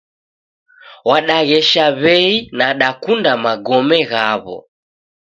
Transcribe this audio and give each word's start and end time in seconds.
Wadaghesha 1.09 1.85
wei 2.03 2.31
nadakunda 2.57 3.31
magome 3.43 3.99
ghaw'o 4.09 4.57